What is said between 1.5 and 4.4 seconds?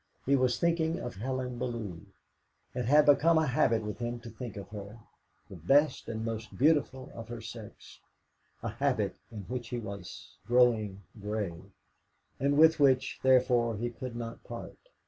Bellew. It had become a habit with him to